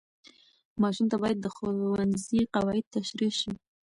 [0.81, 3.51] ماشوم ته باید د ښوونځي قواعد تشریح شي.